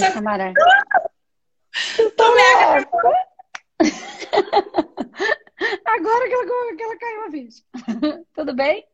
Sim. 0.00 0.12
Samara. 0.12 0.52
tô 2.16 2.34
mega. 2.34 2.88
Agora 5.86 6.28
que 6.28 6.34
ela, 6.34 6.76
que 6.76 6.82
ela 6.82 6.98
caiu 6.98 7.24
a 7.24 7.30
ficha. 7.30 7.62
Tudo 8.34 8.54
bem? 8.54 8.86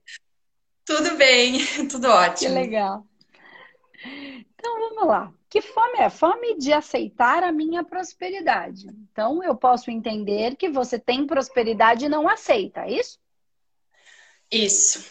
Tudo 0.84 1.16
bem, 1.16 1.60
tudo 1.88 2.08
ótimo. 2.08 2.54
Que 2.54 2.60
legal. 2.60 3.06
Então 4.04 4.78
vamos 4.78 5.06
lá. 5.06 5.32
Que 5.48 5.60
fome 5.60 5.98
é? 5.98 6.08
Fome 6.08 6.58
de 6.58 6.72
aceitar 6.72 7.42
a 7.42 7.50
minha 7.50 7.82
prosperidade. 7.82 8.86
Então 8.86 9.42
eu 9.42 9.54
posso 9.56 9.90
entender 9.90 10.56
que 10.56 10.68
você 10.68 10.98
tem 10.98 11.26
prosperidade 11.26 12.04
e 12.04 12.08
não 12.08 12.28
aceita, 12.28 12.82
é 12.82 12.92
isso? 12.92 13.18
Isso. 14.50 15.10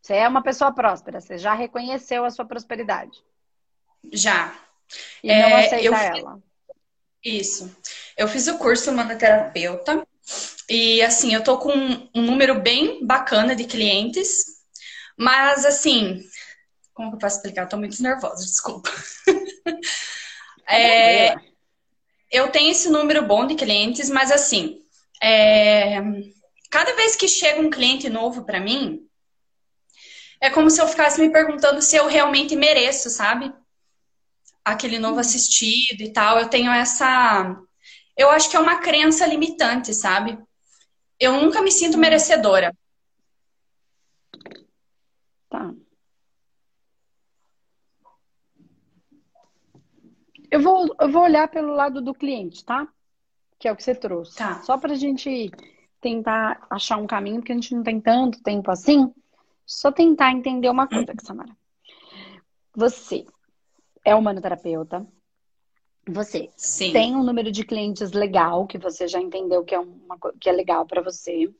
Você 0.00 0.14
é 0.14 0.26
uma 0.26 0.42
pessoa 0.42 0.72
próspera, 0.72 1.20
você 1.20 1.38
já 1.38 1.54
reconheceu 1.54 2.24
a 2.24 2.30
sua 2.30 2.44
prosperidade. 2.44 3.22
Já. 4.12 4.54
E 5.22 5.30
é, 5.30 5.48
não 5.48 5.56
aceita 5.56 5.96
ela. 5.96 6.42
Isso. 7.24 7.74
Eu 8.16 8.28
fiz 8.28 8.46
o 8.48 8.58
curso 8.58 8.92
manoterapeuta 8.92 10.06
e 10.68 11.02
assim, 11.02 11.34
eu 11.34 11.42
tô 11.42 11.58
com 11.58 11.72
um 11.72 12.22
número 12.22 12.60
bem 12.60 13.04
bacana 13.04 13.54
de 13.54 13.64
clientes, 13.64 14.44
mas 15.16 15.66
assim, 15.66 16.22
como 16.94 17.10
que 17.10 17.16
eu 17.16 17.20
posso 17.20 17.36
explicar? 17.36 17.62
Eu 17.62 17.68
tô 17.68 17.76
muito 17.76 18.02
nervosa, 18.02 18.44
desculpa. 18.46 18.90
é, 20.68 21.34
eu 22.30 22.48
tenho 22.50 22.70
esse 22.70 22.88
número 22.88 23.26
bom 23.26 23.46
de 23.46 23.54
clientes, 23.54 24.08
mas 24.08 24.30
assim, 24.30 24.80
é, 25.22 26.00
cada 26.70 26.94
vez 26.94 27.16
que 27.16 27.28
chega 27.28 27.60
um 27.60 27.70
cliente 27.70 28.08
novo 28.08 28.44
para 28.44 28.60
mim, 28.60 29.06
é 30.40 30.48
como 30.48 30.70
se 30.70 30.80
eu 30.80 30.88
ficasse 30.88 31.20
me 31.20 31.30
perguntando 31.30 31.82
se 31.82 31.96
eu 31.96 32.06
realmente 32.06 32.56
mereço, 32.56 33.10
sabe? 33.10 33.52
Aquele 34.64 34.98
novo 34.98 35.14
uhum. 35.14 35.20
assistido 35.20 36.00
e 36.00 36.12
tal. 36.12 36.38
Eu 36.38 36.48
tenho 36.48 36.70
essa. 36.70 37.56
Eu 38.16 38.30
acho 38.30 38.50
que 38.50 38.56
é 38.56 38.60
uma 38.60 38.78
crença 38.78 39.26
limitante, 39.26 39.94
sabe? 39.94 40.38
Eu 41.18 41.40
nunca 41.40 41.62
me 41.62 41.70
sinto 41.70 41.94
uhum. 41.94 42.00
merecedora. 42.00 42.76
Tá. 45.48 45.74
Eu 50.50 50.60
vou, 50.60 50.94
eu 51.00 51.10
vou 51.10 51.22
olhar 51.22 51.48
pelo 51.48 51.74
lado 51.74 52.00
do 52.00 52.12
cliente, 52.12 52.64
tá? 52.64 52.88
Que 53.58 53.68
é 53.68 53.72
o 53.72 53.76
que 53.76 53.82
você 53.82 53.94
trouxe. 53.94 54.36
Tá. 54.36 54.62
Só 54.62 54.76
para 54.76 54.92
a 54.92 54.96
gente 54.96 55.50
tentar 56.00 56.66
achar 56.68 56.96
um 56.96 57.06
caminho, 57.06 57.36
porque 57.36 57.52
a 57.52 57.54
gente 57.54 57.74
não 57.74 57.82
tem 57.82 58.00
tanto 58.00 58.42
tempo 58.42 58.70
assim. 58.70 59.12
Só 59.64 59.92
tentar 59.92 60.32
entender 60.32 60.68
uma 60.68 60.88
coisa, 60.88 61.12
Samara. 61.22 61.56
Você 62.74 63.24
é 64.04 64.14
humanoterapeuta. 64.14 65.06
Você 66.08 66.50
Sim. 66.56 66.92
tem 66.92 67.14
um 67.14 67.22
número 67.22 67.52
de 67.52 67.64
clientes 67.64 68.12
legal, 68.12 68.66
que 68.66 68.78
você 68.78 69.06
já 69.06 69.20
entendeu 69.20 69.64
que 69.64 69.74
é, 69.74 69.78
uma, 69.78 70.18
que 70.40 70.48
é 70.48 70.52
legal 70.52 70.86
para 70.86 71.02
você. 71.02 71.52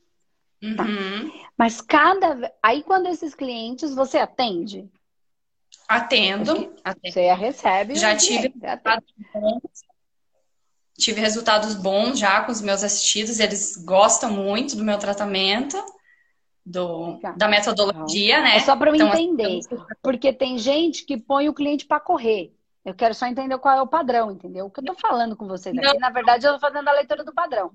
Tá? 0.75 0.83
Uhum. 0.83 1.31
Mas 1.57 1.81
cada. 1.81 2.51
Aí, 2.61 2.83
quando 2.83 3.07
esses 3.07 3.33
clientes 3.33 3.95
você 3.95 4.17
atende? 4.17 4.89
Atendo. 5.87 6.73
atendo. 6.83 7.13
Você 7.13 7.33
recebe. 7.33 7.95
Já 7.95 8.15
tive 8.15 8.53
resultados 8.59 9.13
bons. 9.33 9.61
Tive 10.97 11.21
resultados 11.21 11.75
bons 11.75 12.19
já 12.19 12.43
com 12.43 12.51
os 12.51 12.61
meus 12.61 12.83
assistidos. 12.83 13.39
Eles 13.39 13.77
gostam 13.77 14.31
muito 14.31 14.75
do 14.75 14.83
meu 14.83 14.99
tratamento 14.99 15.77
do, 16.65 17.17
tá. 17.19 17.31
da 17.31 17.47
metodologia, 17.47 18.41
né? 18.41 18.57
É 18.57 18.59
só 18.59 18.75
para 18.75 18.91
eu 18.91 18.95
então, 18.95 19.07
entender. 19.09 19.59
Assim, 19.59 19.77
porque 20.01 20.31
tem 20.31 20.57
gente 20.57 21.05
que 21.05 21.17
põe 21.17 21.49
o 21.49 21.53
cliente 21.53 21.85
para 21.85 21.99
correr. 21.99 22.53
Eu 22.83 22.93
quero 22.93 23.13
só 23.13 23.27
entender 23.27 23.57
qual 23.59 23.77
é 23.77 23.81
o 23.81 23.87
padrão, 23.87 24.31
entendeu? 24.31 24.65
O 24.65 24.71
que 24.71 24.79
eu 24.79 24.85
tô 24.85 24.95
falando 24.95 25.35
com 25.35 25.47
vocês 25.47 25.75
aqui, 25.77 25.85
Não. 25.85 25.99
na 25.99 26.09
verdade, 26.09 26.45
eu 26.45 26.53
tô 26.53 26.59
fazendo 26.59 26.87
a 26.87 26.93
leitura 26.93 27.23
do 27.23 27.33
padrão. 27.33 27.71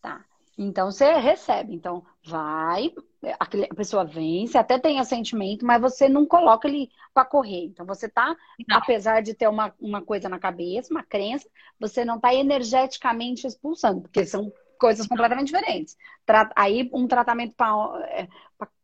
Tá. 0.00 0.24
Então 0.56 0.90
você 0.90 1.12
recebe. 1.14 1.74
Então, 1.74 2.04
vai, 2.24 2.92
a 3.38 3.74
pessoa 3.74 4.04
vem, 4.04 4.46
você 4.46 4.58
até 4.58 4.78
tem 4.78 5.02
sentimento, 5.04 5.66
mas 5.66 5.80
você 5.80 6.08
não 6.08 6.24
coloca 6.24 6.66
ele 6.68 6.90
para 7.12 7.24
correr. 7.24 7.64
Então 7.64 7.84
você 7.84 8.08
tá, 8.08 8.34
não. 8.68 8.78
apesar 8.78 9.22
de 9.22 9.34
ter 9.34 9.48
uma, 9.48 9.74
uma 9.80 10.00
coisa 10.00 10.28
na 10.28 10.38
cabeça, 10.38 10.92
uma 10.92 11.02
crença, 11.02 11.48
você 11.78 12.04
não 12.04 12.18
tá 12.18 12.34
energeticamente 12.34 13.46
expulsando, 13.46 14.02
porque 14.02 14.24
são 14.24 14.52
coisas 14.78 15.06
completamente 15.06 15.46
diferentes. 15.46 15.96
Aí 16.54 16.88
um 16.92 17.06
tratamento 17.06 17.54
para. 17.54 18.06
É, 18.10 18.28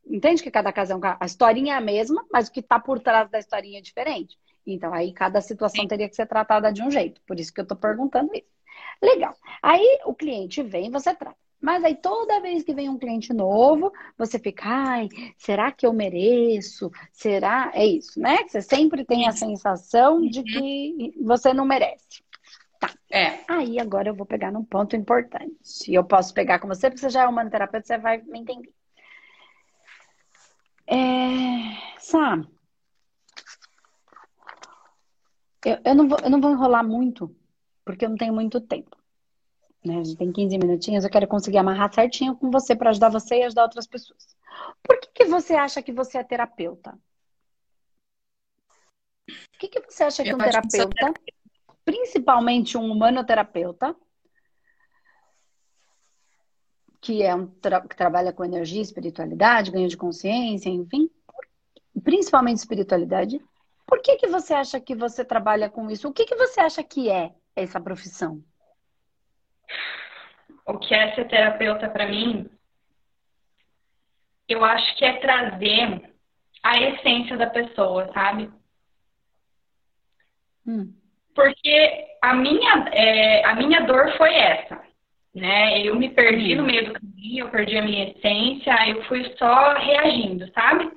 entende 0.06 0.42
que 0.42 0.50
cada 0.50 0.72
caso 0.72 0.92
é 0.92 0.96
um 0.96 1.00
A 1.20 1.24
historinha 1.26 1.74
é 1.74 1.76
a 1.76 1.80
mesma, 1.80 2.24
mas 2.32 2.48
o 2.48 2.52
que 2.52 2.60
está 2.60 2.78
por 2.78 3.00
trás 3.00 3.30
da 3.30 3.38
historinha 3.38 3.78
é 3.78 3.82
diferente. 3.82 4.38
Então, 4.66 4.92
aí 4.92 5.12
cada 5.12 5.40
situação 5.40 5.82
Sim. 5.82 5.88
teria 5.88 6.08
que 6.08 6.16
ser 6.16 6.26
tratada 6.26 6.72
de 6.72 6.82
um 6.82 6.90
jeito. 6.90 7.20
Por 7.26 7.38
isso 7.38 7.52
que 7.52 7.60
eu 7.60 7.64
estou 7.64 7.76
perguntando 7.76 8.32
isso. 8.34 8.46
Legal. 9.02 9.34
Aí 9.62 10.00
o 10.06 10.14
cliente 10.14 10.62
vem, 10.62 10.90
você 10.90 11.14
trata. 11.14 11.36
Mas 11.60 11.84
aí 11.84 11.94
toda 11.94 12.40
vez 12.40 12.64
que 12.64 12.74
vem 12.74 12.88
um 12.88 12.98
cliente 12.98 13.32
novo, 13.32 13.92
você 14.18 14.36
fica, 14.36 14.64
ai, 14.66 15.08
será 15.36 15.70
que 15.70 15.86
eu 15.86 15.92
mereço? 15.92 16.90
Será? 17.12 17.70
É 17.72 17.86
isso, 17.86 18.18
né? 18.18 18.38
Você 18.48 18.60
sempre 18.60 19.04
tem 19.04 19.28
a 19.28 19.32
sensação 19.32 20.20
de 20.22 20.40
uhum. 20.40 20.44
que 20.44 21.14
você 21.22 21.54
não 21.54 21.64
merece. 21.64 22.24
É. 23.12 23.44
Aí 23.46 23.78
agora 23.78 24.08
eu 24.08 24.14
vou 24.14 24.24
pegar 24.24 24.50
num 24.50 24.64
ponto 24.64 24.96
importante. 24.96 25.52
E 25.86 25.94
eu 25.94 26.02
posso 26.02 26.32
pegar 26.32 26.58
com 26.58 26.66
você, 26.66 26.88
porque 26.88 27.02
você 27.02 27.10
já 27.10 27.24
é 27.24 27.28
humanoterapeuta, 27.28 27.86
você 27.86 27.98
vai 27.98 28.22
me 28.22 28.38
entender. 28.38 28.72
É... 30.86 30.96
Eu, 35.62 35.78
eu, 35.84 35.94
não 35.94 36.08
vou, 36.08 36.18
eu 36.24 36.30
não 36.30 36.40
vou 36.40 36.52
enrolar 36.52 36.82
muito, 36.82 37.36
porque 37.84 38.06
eu 38.06 38.08
não 38.08 38.16
tenho 38.16 38.32
muito 38.32 38.62
tempo. 38.62 38.96
Né? 39.84 39.98
A 39.98 40.04
gente 40.04 40.16
tem 40.16 40.32
15 40.32 40.56
minutinhos, 40.56 41.04
eu 41.04 41.10
quero 41.10 41.28
conseguir 41.28 41.58
amarrar 41.58 41.92
certinho 41.92 42.34
com 42.34 42.50
você 42.50 42.74
para 42.74 42.90
ajudar 42.90 43.10
você 43.10 43.40
e 43.40 43.42
ajudar 43.42 43.64
outras 43.64 43.86
pessoas. 43.86 44.34
Por 44.82 44.98
que, 44.98 45.08
que 45.12 45.24
você 45.26 45.54
acha 45.54 45.82
que 45.82 45.92
você 45.92 46.16
é 46.16 46.24
terapeuta? 46.24 46.98
Por 49.26 49.58
que, 49.58 49.68
que 49.68 49.80
você 49.82 50.04
acha 50.04 50.22
que 50.22 50.30
eu 50.30 50.36
um 50.36 50.38
terapeuta 50.38 51.12
principalmente 51.84 52.76
um 52.76 52.90
humanoterapeuta, 52.90 53.94
que 57.00 57.22
é 57.22 57.34
um 57.34 57.46
tra 57.46 57.80
que 57.80 57.96
trabalha 57.96 58.32
com 58.32 58.44
energia, 58.44 58.80
espiritualidade, 58.80 59.72
ganho 59.72 59.88
de 59.88 59.96
consciência, 59.96 60.70
enfim, 60.70 61.10
principalmente 62.04 62.58
espiritualidade. 62.58 63.40
Por 63.84 64.00
que 64.00 64.16
que 64.16 64.28
você 64.28 64.54
acha 64.54 64.80
que 64.80 64.94
você 64.94 65.24
trabalha 65.24 65.68
com 65.68 65.90
isso? 65.90 66.08
O 66.08 66.12
que 66.12 66.24
que 66.24 66.36
você 66.36 66.60
acha 66.60 66.82
que 66.82 67.10
é 67.10 67.34
essa 67.56 67.80
profissão? 67.80 68.42
O 70.64 70.78
que 70.78 70.94
é 70.94 71.14
ser 71.14 71.28
terapeuta 71.28 71.88
para 71.90 72.08
mim? 72.08 72.48
Eu 74.48 74.64
acho 74.64 74.96
que 74.96 75.04
é 75.04 75.18
trazer 75.18 76.14
a 76.62 76.80
essência 76.80 77.36
da 77.36 77.50
pessoa, 77.50 78.12
sabe? 78.12 78.52
Hum. 80.64 80.94
Porque 81.34 82.06
a 82.20 82.34
minha, 82.34 82.88
é, 82.92 83.44
a 83.44 83.54
minha 83.54 83.80
dor 83.86 84.16
foi 84.16 84.34
essa, 84.34 84.80
né? 85.34 85.80
Eu 85.80 85.96
me 85.96 86.10
perdi 86.10 86.54
no 86.54 86.64
meio 86.64 86.86
do 86.86 86.92
caminho, 86.92 87.46
eu 87.46 87.50
perdi 87.50 87.78
a 87.78 87.82
minha 87.82 88.10
essência, 88.10 88.88
eu 88.88 89.02
fui 89.04 89.24
só 89.38 89.74
reagindo, 89.74 90.50
sabe? 90.52 90.90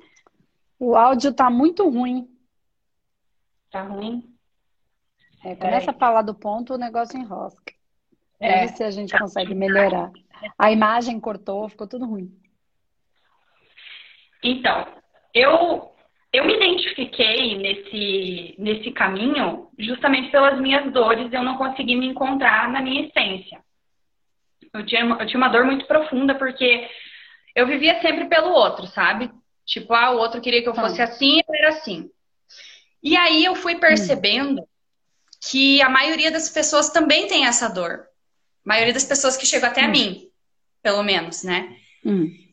O 0.78 0.94
áudio 0.94 1.32
tá 1.32 1.48
muito 1.48 1.88
ruim. 1.88 2.28
Tá 3.70 3.82
ruim? 3.82 4.22
É, 5.44 5.56
começa 5.56 5.90
é. 5.90 5.94
a 5.94 5.98
falar 5.98 6.22
do 6.22 6.34
ponto, 6.34 6.74
o 6.74 6.78
negócio 6.78 7.18
enrosca. 7.18 7.72
É. 8.38 8.66
Ver 8.66 8.68
se 8.68 8.84
a 8.84 8.90
gente 8.90 9.16
consegue 9.16 9.54
melhorar. 9.54 10.10
A 10.58 10.70
imagem 10.70 11.18
cortou, 11.18 11.68
ficou 11.68 11.86
tudo 11.86 12.06
ruim. 12.06 12.30
Então, 14.42 14.86
eu 15.32 15.95
eu 16.36 16.44
me 16.44 16.54
identifiquei 16.54 17.56
nesse, 17.56 18.54
nesse 18.58 18.90
caminho 18.92 19.68
justamente 19.78 20.30
pelas 20.30 20.60
minhas 20.60 20.92
dores, 20.92 21.32
eu 21.32 21.42
não 21.42 21.56
consegui 21.56 21.96
me 21.96 22.06
encontrar 22.06 22.70
na 22.70 22.82
minha 22.82 23.06
essência. 23.06 23.60
Eu 24.72 24.84
tinha, 24.84 25.02
eu 25.02 25.26
tinha 25.26 25.38
uma 25.38 25.48
dor 25.48 25.64
muito 25.64 25.86
profunda 25.86 26.34
porque 26.34 26.88
eu 27.54 27.66
vivia 27.66 28.00
sempre 28.00 28.26
pelo 28.26 28.50
outro, 28.50 28.86
sabe? 28.86 29.30
Tipo, 29.64 29.94
ah, 29.94 30.10
o 30.10 30.18
outro 30.18 30.40
queria 30.40 30.62
que 30.62 30.68
eu 30.68 30.74
tá. 30.74 30.82
fosse 30.82 31.00
assim, 31.00 31.38
eu 31.38 31.54
era 31.54 31.68
assim. 31.70 32.10
E 33.02 33.16
aí 33.16 33.44
eu 33.44 33.54
fui 33.54 33.76
percebendo 33.76 34.60
hum. 34.60 34.66
que 35.48 35.80
a 35.80 35.88
maioria 35.88 36.30
das 36.30 36.50
pessoas 36.50 36.90
também 36.90 37.26
tem 37.28 37.46
essa 37.46 37.68
dor. 37.68 38.06
A 38.64 38.68
maioria 38.68 38.92
das 38.92 39.04
pessoas 39.04 39.36
que 39.36 39.46
chegam 39.46 39.68
até 39.68 39.82
hum. 39.82 39.86
a 39.86 39.88
mim, 39.88 40.28
pelo 40.82 41.02
menos, 41.02 41.42
né? 41.42 41.76
Hum. 42.04 42.45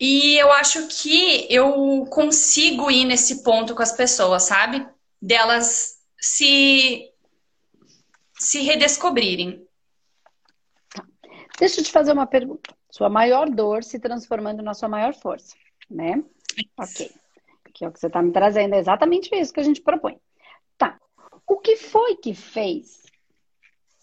E 0.00 0.38
eu 0.38 0.50
acho 0.52 0.88
que 0.88 1.46
eu 1.50 2.06
consigo 2.06 2.90
ir 2.90 3.04
nesse 3.04 3.42
ponto 3.42 3.74
com 3.74 3.82
as 3.82 3.92
pessoas, 3.92 4.44
sabe? 4.44 4.88
Delas 5.20 6.00
se 6.18 7.12
se 8.38 8.62
redescobrirem. 8.62 9.68
Deixa 11.58 11.80
eu 11.80 11.84
te 11.84 11.92
fazer 11.92 12.12
uma 12.12 12.26
pergunta. 12.26 12.74
Sua 12.90 13.10
maior 13.10 13.50
dor 13.50 13.84
se 13.84 14.00
transformando 14.00 14.62
na 14.62 14.72
sua 14.72 14.88
maior 14.88 15.14
força, 15.14 15.54
né? 15.90 16.24
Ok. 16.78 17.14
Que 17.74 17.84
é 17.84 17.88
o 17.88 17.92
que 17.92 18.00
você 18.00 18.06
está 18.06 18.22
me 18.22 18.32
trazendo, 18.32 18.74
é 18.74 18.78
exatamente 18.78 19.28
isso 19.34 19.52
que 19.52 19.60
a 19.60 19.64
gente 19.64 19.82
propõe. 19.82 20.18
Tá. 20.78 20.98
O 21.46 21.58
que 21.58 21.76
foi 21.76 22.16
que 22.16 22.34
fez 22.34 23.02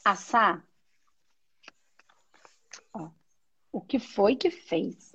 a 0.05 0.15
Sá? 0.15 0.63
Ó, 2.93 3.09
o 3.71 3.81
que 3.81 3.97
foi 3.97 4.35
que 4.35 4.51
fez 4.51 5.06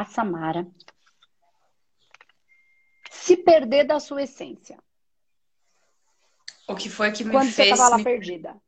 a 0.00 0.04
Samara 0.04 0.66
se 3.10 3.36
perder 3.36 3.84
da 3.84 4.00
sua 4.00 4.22
essência? 4.22 4.78
O 6.68 6.74
que 6.74 6.88
foi 6.88 7.10
que 7.12 7.24
me 7.24 7.30
Quando 7.32 7.50
fez. 7.50 7.68
você 7.68 7.72
estava 7.72 7.88
lá 7.90 7.98
me... 7.98 8.04
perdida. 8.04 8.60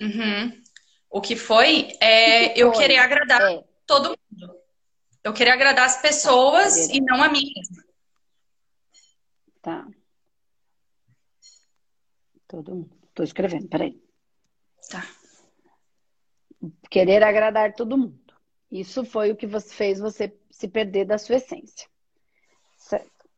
Uhum. 0.00 0.62
O 1.10 1.20
que 1.20 1.36
foi 1.36 1.92
é 2.00 2.48
que 2.50 2.60
eu 2.60 2.72
foi? 2.72 2.82
querer 2.82 2.98
agradar 2.98 3.40
É. 3.42 3.64
todo 3.86 4.08
mundo. 4.30 4.58
Eu 5.24 5.32
querer 5.34 5.50
agradar 5.50 5.84
as 5.86 6.00
pessoas 6.00 6.86
Tá, 6.88 6.94
e 6.94 7.00
não 7.00 7.22
a 7.22 7.28
mim 7.28 7.52
mesma. 7.54 7.84
Tá. 9.60 9.86
Todo 12.46 12.74
mundo. 12.74 12.96
Tô 13.14 13.22
escrevendo, 13.22 13.68
peraí. 13.68 14.00
Tá. 14.90 15.06
Querer 16.90 17.22
agradar 17.22 17.74
todo 17.74 17.98
mundo. 17.98 18.27
Isso 18.70 19.04
foi 19.04 19.30
o 19.30 19.36
que 19.36 19.46
você 19.46 19.74
fez 19.74 19.98
você 19.98 20.36
se 20.50 20.68
perder 20.68 21.04
da 21.04 21.18
sua 21.18 21.36
essência. 21.36 21.88
Certo. 22.76 23.28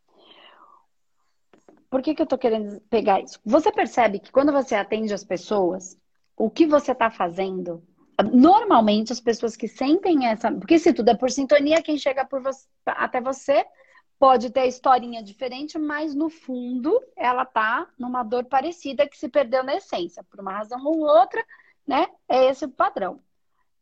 Por 1.88 2.02
que, 2.02 2.14
que 2.14 2.22
eu 2.22 2.26
tô 2.26 2.38
querendo 2.38 2.80
pegar 2.82 3.20
isso? 3.20 3.40
Você 3.44 3.72
percebe 3.72 4.20
que 4.20 4.30
quando 4.30 4.52
você 4.52 4.74
atende 4.74 5.12
as 5.12 5.24
pessoas, 5.24 5.98
o 6.36 6.48
que 6.48 6.66
você 6.66 6.94
tá 6.94 7.10
fazendo 7.10 7.82
Normalmente, 8.22 9.12
as 9.12 9.20
pessoas 9.20 9.56
que 9.56 9.66
sentem 9.66 10.26
essa. 10.26 10.52
Porque 10.52 10.78
se 10.78 10.92
tudo 10.92 11.10
é 11.10 11.16
por 11.16 11.30
sintonia, 11.30 11.82
quem 11.82 11.96
chega 11.96 12.24
por 12.24 12.42
você, 12.42 12.66
até 12.86 13.20
você 13.20 13.64
pode 14.18 14.50
ter 14.50 14.60
a 14.60 14.66
historinha 14.66 15.22
diferente, 15.22 15.78
mas 15.78 16.14
no 16.14 16.28
fundo 16.28 17.00
ela 17.16 17.44
tá 17.44 17.88
numa 17.98 18.22
dor 18.22 18.44
parecida 18.44 19.08
que 19.08 19.16
se 19.16 19.28
perdeu 19.28 19.64
na 19.64 19.76
essência, 19.76 20.22
por 20.24 20.40
uma 20.40 20.52
razão 20.52 20.84
ou 20.84 20.98
outra, 20.98 21.42
né? 21.86 22.06
É 22.28 22.50
esse 22.50 22.66
o 22.66 22.68
padrão. 22.68 23.20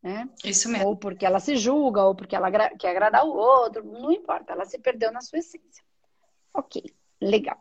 Né? 0.03 0.29
Isso 0.45 0.69
mesmo. 0.69 0.89
Ou 0.89 0.97
porque 0.97 1.27
ela 1.27 1.41
se 1.41 1.57
julga, 1.57 2.05
ou 2.05 2.15
porque 2.15 2.37
ela 2.37 2.51
quer 2.51 2.91
agradar 2.91 3.25
o 3.25 3.37
outro, 3.37 3.85
não 3.85 4.13
importa, 4.13 4.53
ela 4.53 4.65
se 4.65 4.79
perdeu 4.79 5.11
na 5.11 5.21
sua 5.21 5.39
essência. 5.39 5.85
Ok, 6.55 6.83
legal. 7.21 7.61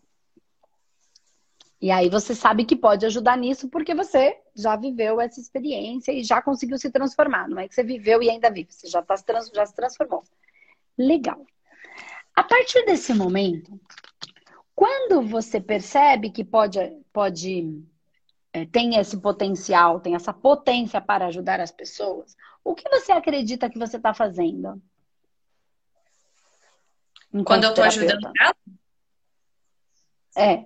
E 1.80 1.92
aí 1.92 2.10
você 2.10 2.34
sabe 2.34 2.66
que 2.66 2.76
pode 2.76 3.06
ajudar 3.06 3.38
nisso 3.38 3.70
porque 3.70 3.94
você 3.94 4.36
já 4.56 4.76
viveu 4.76 5.22
essa 5.22 5.40
experiência 5.40 6.12
e 6.12 6.24
já 6.24 6.42
conseguiu 6.42 6.78
se 6.78 6.90
transformar. 6.90 7.48
Não 7.48 7.60
é 7.60 7.68
que 7.68 7.76
você 7.76 7.84
viveu 7.84 8.22
e 8.22 8.30
ainda 8.30 8.50
vive, 8.50 8.72
você 8.72 8.88
já, 8.88 9.02
tá, 9.02 9.16
já 9.54 9.66
se 9.66 9.76
transformou. 9.76 10.24
Legal. 10.98 11.46
A 12.36 12.44
partir 12.44 12.84
desse 12.86 13.14
momento, 13.14 13.80
quando 14.76 15.22
você 15.28 15.60
percebe 15.60 16.32
que 16.32 16.44
pode, 16.44 16.80
pode 17.14 17.84
é, 18.54 18.66
tem 18.66 18.98
esse 18.98 19.20
potencial, 19.20 20.00
tem 20.00 20.16
essa 20.16 20.34
potência 20.34 21.00
para 21.02 21.28
ajudar 21.28 21.60
as 21.60 21.72
pessoas, 21.72 22.36
o 22.64 22.76
que 22.76 22.90
você 22.90 23.12
acredita 23.12 23.70
que 23.70 23.80
você 23.80 23.98
está 23.98 24.14
fazendo? 24.14 24.82
Quando 27.46 27.66
eu 27.66 27.70
estou 27.70 27.84
ajudando 27.84 28.32
ela? 28.40 28.56
É. 30.36 30.66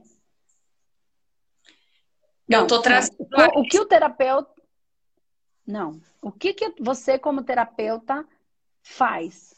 Não, 2.47 2.61
eu 2.61 2.67
tô 2.67 2.81
trazendo. 2.81 3.15
O, 3.19 3.61
o 3.61 3.63
que 3.63 3.79
o 3.79 3.85
terapeuta. 3.85 4.51
Não. 5.65 6.01
O 6.21 6.31
que, 6.31 6.53
que 6.53 6.73
você, 6.79 7.17
como 7.17 7.43
terapeuta, 7.43 8.27
faz? 8.81 9.53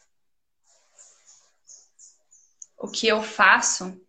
O 2.77 2.89
que 2.89 3.07
eu 3.07 3.23
faço 3.23 3.99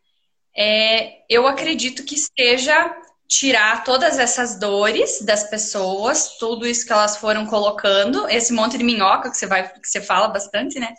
é. 0.54 1.24
Eu 1.32 1.46
acredito 1.46 2.04
que 2.04 2.16
seja 2.16 3.00
tirar 3.26 3.84
todas 3.84 4.18
essas 4.18 4.58
dores 4.58 5.22
das 5.22 5.44
pessoas, 5.48 6.36
tudo 6.38 6.66
isso 6.66 6.86
que 6.86 6.92
elas 6.92 7.16
foram 7.16 7.46
colocando, 7.46 8.28
esse 8.28 8.52
monte 8.52 8.76
de 8.76 8.84
minhoca 8.84 9.30
que 9.30 9.36
você 9.36 9.46
vai, 9.46 9.68
que 9.68 9.88
você 9.88 10.00
fala 10.00 10.28
bastante, 10.28 10.78
né? 10.78 10.94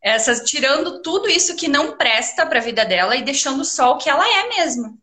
Essas 0.00 0.48
tirando 0.48 1.02
tudo 1.02 1.28
isso 1.28 1.56
que 1.56 1.66
não 1.68 1.96
presta 1.96 2.46
para 2.46 2.60
a 2.60 2.62
vida 2.62 2.84
dela 2.84 3.16
e 3.16 3.22
deixando 3.22 3.64
só 3.64 3.92
o 3.92 3.98
que 3.98 4.08
ela 4.08 4.26
é 4.26 4.48
mesmo. 4.48 5.00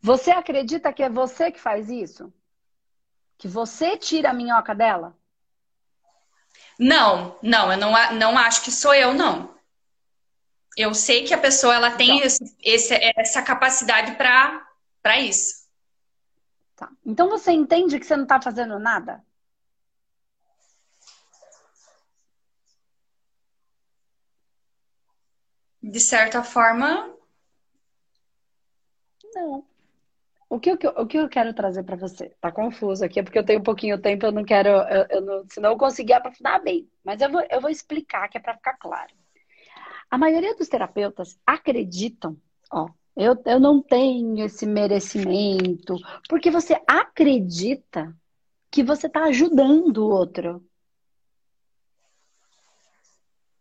Você 0.00 0.30
acredita 0.30 0.92
que 0.92 1.02
é 1.02 1.08
você 1.08 1.50
que 1.50 1.60
faz 1.60 1.88
isso? 1.88 2.32
Que 3.38 3.48
você 3.48 3.96
tira 3.96 4.30
a 4.30 4.34
minhoca 4.34 4.74
dela? 4.74 5.16
Não, 6.78 7.36
não, 7.42 7.72
eu 7.72 7.78
não, 7.78 7.92
não 8.14 8.38
acho 8.38 8.62
que 8.62 8.70
sou 8.70 8.94
eu, 8.94 9.12
não. 9.12 9.52
Eu 10.76 10.94
sei 10.94 11.24
que 11.24 11.34
a 11.34 11.38
pessoa 11.38 11.74
ela 11.74 11.90
tem 11.90 12.16
então, 12.16 12.26
esse, 12.26 12.56
esse, 12.62 12.94
essa 13.16 13.42
capacidade 13.42 14.16
para 14.16 15.20
isso. 15.20 15.68
Tá. 16.76 16.90
Então 17.04 17.28
você 17.28 17.52
entende 17.52 17.98
que 17.98 18.06
você 18.06 18.16
não 18.16 18.24
está 18.24 18.40
fazendo 18.40 18.78
nada? 18.78 19.22
De 25.82 26.00
certa 26.00 26.42
forma. 26.42 27.14
Não. 29.34 29.66
O 30.48 30.60
que, 30.60 30.70
eu, 30.70 30.76
o 30.96 31.06
que 31.06 31.18
eu 31.18 31.28
quero 31.28 31.54
trazer 31.54 31.82
para 31.82 31.96
você? 31.96 32.28
Tá 32.40 32.52
confuso 32.52 33.04
aqui, 33.04 33.22
porque 33.22 33.38
eu 33.38 33.44
tenho 33.44 33.60
um 33.60 33.62
pouquinho 33.62 33.96
de 33.96 34.02
tempo, 34.02 34.26
eu 34.26 34.32
não 34.32 34.44
quero, 34.44 34.68
eu, 34.68 35.06
eu 35.08 35.20
não, 35.22 35.46
senão 35.48 35.70
eu 35.70 35.78
conseguir 35.78 36.12
aprofundar 36.12 36.62
bem. 36.62 36.90
Mas 37.02 37.22
eu 37.22 37.30
vou, 37.30 37.42
eu 37.50 37.60
vou 37.60 37.70
explicar, 37.70 38.28
que 38.28 38.36
é 38.36 38.40
para 38.40 38.54
ficar 38.54 38.74
claro. 38.74 39.21
A 40.12 40.18
maioria 40.18 40.54
dos 40.54 40.68
terapeutas 40.68 41.40
acreditam, 41.46 42.36
ó, 42.70 42.86
eu, 43.16 43.34
eu 43.46 43.58
não 43.58 43.80
tenho 43.80 44.44
esse 44.44 44.66
merecimento, 44.66 45.96
porque 46.28 46.50
você 46.50 46.78
acredita 46.86 48.14
que 48.70 48.82
você 48.82 49.06
está 49.06 49.24
ajudando 49.24 49.96
o 49.96 50.10
outro. 50.10 50.62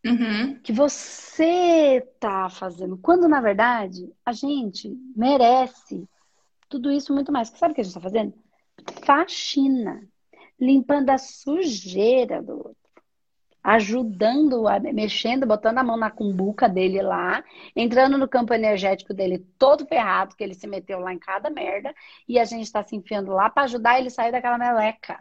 Uhum. 0.06 0.60
Que 0.62 0.74
você 0.74 2.06
tá 2.20 2.50
fazendo. 2.50 2.98
Quando, 2.98 3.30
na 3.30 3.40
verdade, 3.40 4.12
a 4.26 4.34
gente 4.34 4.90
merece 5.16 6.06
tudo 6.68 6.92
isso 6.92 7.14
muito 7.14 7.32
mais. 7.32 7.48
Sabe 7.48 7.72
o 7.72 7.76
que 7.76 7.80
a 7.80 7.84
gente 7.86 7.96
está 7.96 8.02
fazendo? 8.02 8.34
Faxina. 9.06 10.06
Limpando 10.60 11.12
a 11.12 11.18
sujeira 11.18 12.44
do 12.44 12.58
outro. 12.58 12.81
Ajudando, 13.64 14.64
mexendo, 14.94 15.46
botando 15.46 15.78
a 15.78 15.84
mão 15.84 15.98
na 15.98 16.10
cumbuca 16.10 16.68
dele 16.68 17.02
lá, 17.02 17.44
entrando 17.76 18.18
no 18.18 18.28
campo 18.28 18.54
energético 18.54 19.14
dele 19.14 19.46
todo 19.58 19.86
ferrado, 19.86 20.36
que 20.36 20.44
ele 20.44 20.56
se 20.56 20.66
meteu 20.66 21.00
lá 21.00 21.14
em 21.14 21.20
cada 21.20 21.50
merda, 21.50 21.94
e 22.28 22.40
a 22.40 22.46
gente 22.46 22.64
está 22.64 22.84
se 22.84 22.96
enfiando 22.96 23.32
lá 23.32 23.50
para 23.50 23.64
ajudar 23.64 24.00
ele 24.00 24.08
a 24.08 24.12
sair 24.12 24.32
daquela 24.32 24.58
meleca. 24.58 25.20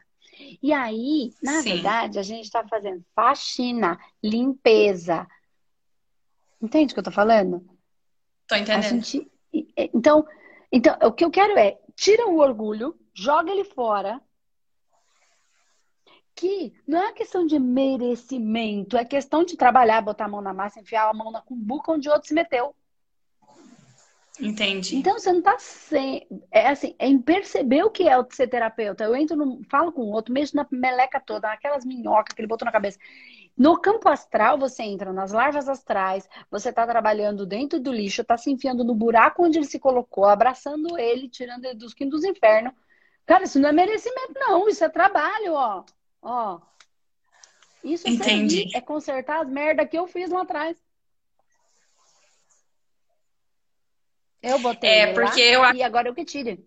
E 0.62 0.72
aí, 0.72 1.34
na 1.42 1.60
Sim. 1.62 1.74
verdade, 1.74 2.18
a 2.18 2.22
gente 2.22 2.44
está 2.44 2.66
fazendo 2.66 3.04
faxina, 3.14 3.98
limpeza. 4.22 5.26
Entende 6.60 6.92
o 6.92 6.94
que 6.94 7.00
eu 7.00 7.04
tô 7.04 7.10
falando? 7.10 7.64
Tô 8.46 8.54
entendendo. 8.54 9.04
Gente... 9.04 9.30
Então, 9.76 10.26
então, 10.72 10.96
o 11.02 11.12
que 11.12 11.24
eu 11.24 11.30
quero 11.30 11.58
é, 11.58 11.78
tira 11.96 12.26
o 12.28 12.38
orgulho, 12.38 12.94
joga 13.12 13.50
ele 13.50 13.64
fora. 13.64 14.20
Que 16.40 16.72
não 16.88 17.02
é 17.02 17.12
questão 17.12 17.44
de 17.44 17.58
merecimento, 17.58 18.96
é 18.96 19.04
questão 19.04 19.44
de 19.44 19.58
trabalhar, 19.58 20.00
botar 20.00 20.24
a 20.24 20.28
mão 20.28 20.40
na 20.40 20.54
massa, 20.54 20.80
enfiar 20.80 21.10
a 21.10 21.12
mão 21.12 21.30
na 21.30 21.42
cumbuca 21.42 21.92
onde 21.92 22.08
o 22.08 22.12
outro 22.12 22.28
se 22.28 22.32
meteu. 22.32 22.74
Entendi. 24.40 24.96
Então 24.96 25.18
você 25.18 25.30
não 25.34 25.42
tá 25.42 25.58
sem. 25.58 26.26
É 26.50 26.68
assim, 26.68 26.94
é 26.98 27.06
em 27.06 27.18
perceber 27.18 27.82
o 27.82 27.90
que 27.90 28.08
é 28.08 28.18
o 28.18 28.26
ser 28.30 28.46
terapeuta. 28.46 29.04
Eu 29.04 29.14
entro 29.14 29.36
no. 29.36 29.60
falo 29.70 29.92
com 29.92 30.00
o 30.00 30.12
outro, 30.12 30.32
mexo 30.32 30.56
na 30.56 30.66
meleca 30.70 31.20
toda, 31.20 31.46
naquelas 31.46 31.84
minhocas 31.84 32.34
que 32.34 32.40
ele 32.40 32.48
botou 32.48 32.64
na 32.64 32.72
cabeça. 32.72 32.98
No 33.54 33.78
campo 33.78 34.08
astral, 34.08 34.56
você 34.56 34.82
entra 34.82 35.12
nas 35.12 35.32
larvas 35.32 35.68
astrais, 35.68 36.26
você 36.50 36.70
está 36.70 36.86
trabalhando 36.86 37.44
dentro 37.44 37.78
do 37.78 37.92
lixo, 37.92 38.22
está 38.22 38.38
se 38.38 38.50
enfiando 38.50 38.82
no 38.82 38.94
buraco 38.94 39.44
onde 39.44 39.58
ele 39.58 39.66
se 39.66 39.78
colocou, 39.78 40.24
abraçando 40.24 40.98
ele, 40.98 41.28
tirando 41.28 41.66
ele 41.66 41.74
dos 41.74 41.92
quintos 41.92 42.22
dos 42.22 42.30
infernos. 42.30 42.72
Cara, 43.26 43.44
isso 43.44 43.60
não 43.60 43.68
é 43.68 43.72
merecimento, 43.72 44.32
não. 44.36 44.66
Isso 44.70 44.82
é 44.82 44.88
trabalho, 44.88 45.52
ó. 45.52 45.84
Ó. 46.22 46.60
Isso 47.82 48.06
é, 48.06 48.10
Entendi. 48.10 48.70
É 48.74 48.80
consertar 48.80 49.40
as 49.40 49.48
merdas 49.48 49.88
que 49.88 49.98
eu 49.98 50.06
fiz 50.06 50.30
lá 50.30 50.42
atrás. 50.42 50.76
Eu 54.42 54.58
botei 54.58 54.90
é, 54.90 55.12
porque 55.12 55.56
lá 55.56 55.70
eu... 55.70 55.76
e 55.76 55.82
agora 55.82 56.08
eu 56.08 56.14
que 56.14 56.24
tire. 56.24 56.64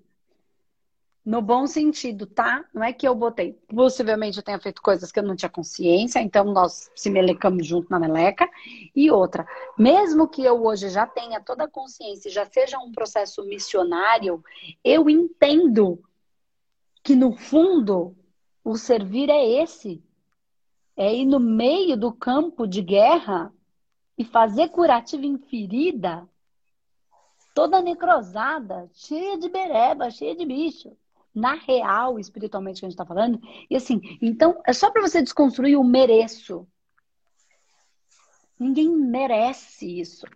No 1.25 1.41
bom 1.41 1.65
sentido, 1.65 2.27
tá? 2.27 2.65
Não 2.73 2.83
é 2.83 2.91
que 2.91 3.07
eu 3.07 3.15
botei. 3.15 3.53
Possivelmente 3.73 4.37
eu 4.37 4.43
tenha 4.43 4.59
feito 4.59 4.81
coisas 4.81 5.09
que 5.09 5.17
eu 5.17 5.23
não 5.23 5.37
tinha 5.37 5.49
consciência, 5.49 6.19
então 6.19 6.43
nós 6.43 6.91
se 6.93 7.09
melecamos 7.09 7.65
junto 7.65 7.89
na 7.89 7.97
meleca. 7.97 8.49
E 8.93 9.09
outra, 9.09 9.47
mesmo 9.77 10.27
que 10.27 10.43
eu 10.43 10.61
hoje 10.65 10.89
já 10.89 11.07
tenha 11.07 11.39
toda 11.39 11.63
a 11.63 11.69
consciência, 11.69 12.29
já 12.29 12.45
seja 12.45 12.77
um 12.77 12.91
processo 12.91 13.41
missionário, 13.45 14.43
eu 14.83 15.09
entendo 15.09 16.03
que 17.01 17.15
no 17.15 17.31
fundo 17.31 18.15
o 18.63 18.77
servir 18.77 19.29
é 19.29 19.63
esse. 19.63 20.03
É 20.95 21.13
ir 21.13 21.25
no 21.25 21.39
meio 21.39 21.97
do 21.97 22.11
campo 22.11 22.67
de 22.67 22.81
guerra 22.81 23.51
e 24.17 24.23
fazer 24.23 24.69
curativa 24.69 25.25
em 25.25 25.37
ferida 25.37 26.27
toda 27.53 27.81
necrosada, 27.81 28.89
cheia 28.93 29.37
de 29.37 29.47
bereba, 29.47 30.09
cheia 30.09 30.35
de 30.35 30.45
bicho. 30.45 30.95
Na 31.33 31.53
real, 31.55 32.19
espiritualmente 32.19 32.79
que 32.79 32.85
a 32.85 32.89
gente 32.89 32.93
está 32.93 33.05
falando. 33.05 33.39
E 33.69 33.75
assim, 33.75 34.01
então, 34.21 34.61
é 34.67 34.73
só 34.73 34.91
para 34.91 35.01
você 35.01 35.21
desconstruir 35.21 35.75
o 35.77 35.83
mereço. 35.83 36.67
Ninguém 38.59 38.89
merece 38.89 39.99
isso. 39.99 40.27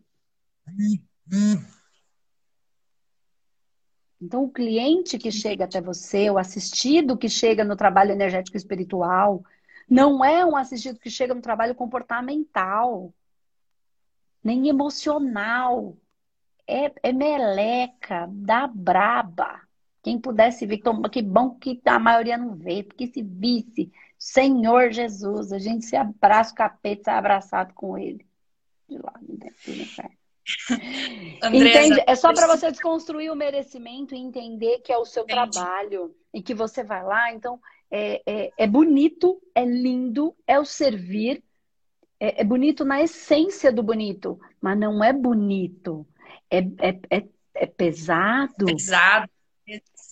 Então, 4.21 4.43
o 4.43 4.51
cliente 4.51 5.17
que 5.17 5.31
chega 5.31 5.65
até 5.65 5.79
você, 5.79 6.29
o 6.29 6.37
assistido 6.37 7.17
que 7.17 7.29
chega 7.29 7.63
no 7.63 7.75
trabalho 7.75 8.11
energético 8.11 8.57
espiritual, 8.57 9.43
não 9.89 10.25
é 10.25 10.45
um 10.45 10.55
assistido 10.57 10.99
que 10.99 11.09
chega 11.09 11.33
no 11.33 11.41
trabalho 11.41 11.75
comportamental, 11.75 13.13
nem 14.43 14.67
emocional. 14.67 15.95
É, 16.67 16.91
é 17.01 17.13
meleca, 17.13 18.27
da 18.29 18.67
braba. 18.67 19.61
Quem 20.03 20.19
pudesse 20.19 20.65
ver, 20.65 20.79
que 21.11 21.21
bom 21.21 21.51
que 21.51 21.81
a 21.85 21.99
maioria 21.99 22.37
não 22.37 22.55
vê, 22.55 22.83
porque 22.83 23.07
se 23.07 23.21
visse, 23.21 23.91
Senhor 24.17 24.91
Jesus, 24.91 25.51
a 25.53 25.59
gente 25.59 25.85
se 25.85 25.95
abraça 25.95 26.51
o 26.51 26.55
capeta, 26.55 27.03
se 27.03 27.09
abraçado 27.09 27.73
com 27.73 27.97
ele. 27.97 28.25
De 28.89 28.97
lá, 28.97 29.13
dentro 29.21 29.73
do 29.73 29.81
inferno. 29.81 30.17
Entende? 31.53 32.03
É 32.05 32.15
só 32.15 32.33
para 32.33 32.47
você 32.47 32.71
desconstruir 32.71 33.31
o 33.31 33.35
merecimento 33.35 34.15
e 34.15 34.17
entender 34.17 34.79
que 34.79 34.91
é 34.91 34.97
o 34.97 35.05
seu 35.05 35.23
Entendi. 35.23 35.51
trabalho 35.51 36.15
e 36.33 36.41
que 36.41 36.53
você 36.53 36.83
vai 36.83 37.03
lá. 37.03 37.33
Então, 37.33 37.59
é, 37.91 38.21
é, 38.25 38.51
é 38.57 38.67
bonito, 38.67 39.41
é 39.53 39.65
lindo, 39.65 40.35
é 40.45 40.59
o 40.59 40.65
servir, 40.65 41.43
é, 42.19 42.41
é, 42.41 42.43
bonito 42.43 42.83
na 42.83 43.01
essência 43.01 43.71
do 43.71 43.83
bonito, 43.83 44.39
mas 44.61 44.77
não 44.77 45.03
é 45.03 45.13
bonito. 45.13 46.07
É, 46.49 46.59
é, 46.59 46.99
é, 47.09 47.23
é 47.53 47.65
pesado. 47.65 48.65
Pesado. 48.65 49.29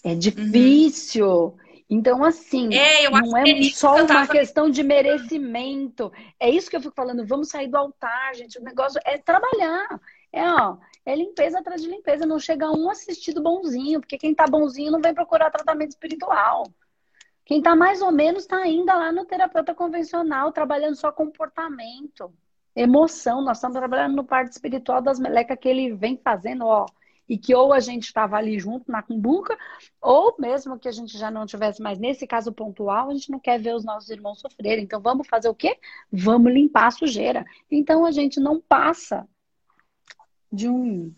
É 0.04 0.14
difícil. 0.14 1.28
Uhum. 1.28 1.66
Então, 1.90 2.24
assim, 2.24 2.74
é, 2.74 3.10
não 3.10 3.38
é 3.38 3.64
só 3.74 3.96
uma 3.96 4.08
tava... 4.08 4.32
questão 4.32 4.70
de 4.70 4.82
merecimento. 4.84 6.12
É 6.40 6.50
isso 6.50 6.70
que 6.70 6.76
eu 6.76 6.82
fico 6.82 6.96
falando. 6.96 7.26
Vamos 7.26 7.50
sair 7.50 7.68
do 7.68 7.78
altar, 7.78 8.34
gente. 8.36 8.58
O 8.58 8.64
negócio 8.64 9.00
é 9.06 9.18
trabalhar. 9.18 9.88
É, 10.32 10.48
ó, 10.50 10.78
é 11.06 11.16
limpeza 11.16 11.60
atrás 11.60 11.82
de 11.82 11.90
limpeza. 11.90 12.26
Não 12.26 12.40
chega 12.40 12.72
um 12.72 12.90
assistido 12.90 13.42
bonzinho, 13.42 14.00
porque 14.00 14.18
quem 14.18 14.34
tá 14.34 14.46
bonzinho 14.46 14.92
não 14.92 15.02
vem 15.02 15.14
procurar 15.14 15.52
tratamento 15.52 15.92
espiritual. 15.92 16.66
Quem 17.46 17.62
tá 17.62 17.76
mais 17.76 18.02
ou 18.02 18.12
menos 18.12 18.44
está 18.44 18.58
ainda 18.58 18.96
lá 18.96 19.12
no 19.12 19.26
terapeuta 19.26 19.74
convencional, 19.76 20.52
trabalhando 20.52 20.96
só 20.96 21.12
comportamento, 21.12 22.34
emoção. 22.76 23.42
Nós 23.42 23.58
estamos 23.58 23.78
trabalhando 23.78 24.16
no 24.16 24.24
parte 24.24 24.52
espiritual 24.54 25.02
das 25.02 25.20
melecas 25.20 25.58
que 25.60 25.70
ele 25.70 25.94
vem 25.94 26.18
fazendo, 26.18 26.66
ó 26.66 26.86
e 27.28 27.38
que 27.38 27.54
ou 27.56 27.74
a 27.74 27.80
gente 27.80 28.04
estava 28.04 28.38
ali 28.38 28.60
junto 28.60 28.92
na 28.92 29.02
cumbuca, 29.02 29.58
ou 30.02 30.36
mesmo 30.40 30.78
que 30.78 30.88
a 30.88 30.92
gente 30.92 31.18
já 31.18 31.32
não 31.32 31.46
tivesse 31.46 31.82
mais 31.82 32.00
nesse 32.00 32.28
caso 32.28 32.54
pontual, 32.54 33.10
a 33.10 33.14
gente 33.14 33.32
não 33.32 33.40
quer 33.40 33.60
ver 33.60 33.76
os 33.76 33.84
nossos 33.84 34.10
irmãos 34.10 34.40
sofrerem. 34.40 34.84
Então 34.84 35.02
vamos 35.02 35.28
fazer 35.28 35.50
o 35.50 35.56
quê? 35.56 35.78
Vamos 36.12 36.54
limpar 36.54 36.88
a 36.88 36.92
sujeira. 36.92 37.46
Então 37.70 38.06
a 38.06 38.12
gente 38.12 38.40
não 38.40 38.62
passa 38.62 39.28
de 40.56 40.70
um 40.70 41.14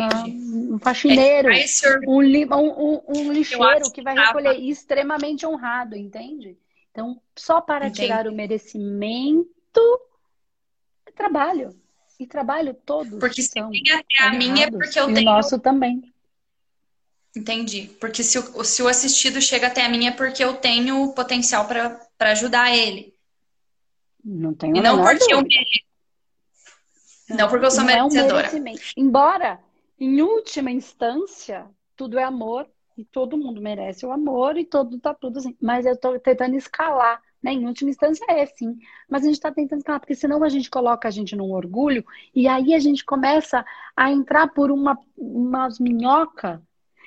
um 0.00 0.78
faxineiro, 0.78 1.50
é, 1.50 1.66
um, 2.06 2.22
um, 2.56 3.02
um, 3.08 3.32
lixeiro 3.32 3.90
que 3.92 4.00
vai 4.00 4.16
recolher 4.16 4.58
extremamente 4.58 5.44
honrado, 5.44 5.94
entende? 5.94 6.56
Então, 6.90 7.20
só 7.36 7.60
para 7.60 7.86
Entendi. 7.86 8.00
tirar 8.00 8.26
o 8.26 8.32
merecimento, 8.32 10.00
é 11.06 11.10
trabalho. 11.12 11.74
E 12.18 12.26
trabalho 12.26 12.72
todos. 12.72 13.18
Porque 13.18 13.42
se 13.42 13.50
tem 13.50 13.64
até 13.64 14.24
a 14.24 14.32
minha 14.32 14.66
é 14.66 14.70
porque 14.70 14.98
eu 14.98 15.10
e 15.10 15.14
tenho. 15.14 15.30
O 15.30 15.34
nosso 15.34 15.58
também. 15.58 16.12
Entendi. 17.34 17.90
Porque 17.98 18.22
se 18.22 18.38
o, 18.38 18.64
se 18.64 18.82
o 18.82 18.88
assistido 18.88 19.40
chega 19.40 19.66
até 19.66 19.84
a 19.84 19.88
mim 19.88 20.06
é 20.06 20.12
porque 20.12 20.44
eu 20.44 20.54
tenho 20.54 21.12
potencial 21.14 21.66
para 21.66 22.30
ajudar 22.30 22.74
ele. 22.74 23.14
Não 24.24 24.54
tenho 24.54 24.76
E 24.76 24.80
não 24.80 25.02
porque 25.02 25.34
dúvida. 25.34 25.56
eu 25.56 25.62
Não 27.28 27.48
porque 27.48 27.66
eu 27.66 27.70
sou 27.70 27.84
não 27.84 27.86
merecedora. 27.86 28.48
É 28.48 28.60
um 28.60 28.74
Embora, 28.96 29.60
em 29.98 30.22
última 30.22 30.70
instância, 30.70 31.66
tudo 31.96 32.18
é 32.18 32.24
amor 32.24 32.68
e 32.96 33.04
todo 33.04 33.38
mundo 33.38 33.60
merece 33.60 34.04
o 34.04 34.12
amor 34.12 34.56
e 34.56 34.64
todo 34.64 34.98
tá 34.98 35.14
tudo 35.14 35.38
assim. 35.38 35.56
Mas 35.60 35.86
eu 35.86 35.96
tô 35.96 36.18
tentando 36.18 36.56
escalar 36.56 37.20
né? 37.42 37.52
Em 37.52 37.66
última 37.66 37.90
instância 37.90 38.24
é 38.28 38.46
sim, 38.46 38.78
mas 39.08 39.22
a 39.22 39.26
gente 39.26 39.34
está 39.34 39.50
tentando 39.50 39.80
escalar, 39.80 40.00
porque 40.00 40.14
senão 40.14 40.44
a 40.44 40.48
gente 40.48 40.70
coloca 40.70 41.08
a 41.08 41.10
gente 41.10 41.34
num 41.34 41.50
orgulho 41.50 42.04
e 42.34 42.46
aí 42.46 42.72
a 42.72 42.78
gente 42.78 43.04
começa 43.04 43.64
a 43.96 44.12
entrar 44.12 44.48
por 44.48 44.70
uma 44.70 44.96
umas 45.16 45.78
minhoca 45.80 46.62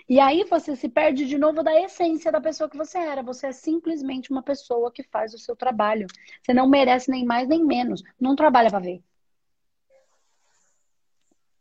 e 0.07 0.19
aí 0.19 0.43
você 0.43 0.75
se 0.75 0.87
perde 0.87 1.25
de 1.25 1.37
novo 1.37 1.63
da 1.63 1.73
essência 1.81 2.31
da 2.31 2.39
pessoa 2.39 2.69
que 2.69 2.77
você 2.77 2.97
era. 2.99 3.23
Você 3.23 3.47
é 3.47 3.51
simplesmente 3.51 4.29
uma 4.29 4.43
pessoa 4.43 4.91
que 4.91 5.01
faz 5.01 5.33
o 5.33 5.39
seu 5.39 5.55
trabalho. 5.55 6.05
Você 6.41 6.53
não 6.53 6.69
merece 6.69 7.09
nem 7.09 7.25
mais 7.25 7.47
nem 7.47 7.65
menos. 7.65 8.03
Não 8.19 8.35
trabalha 8.35 8.69
para 8.69 8.79
ver. 8.79 9.01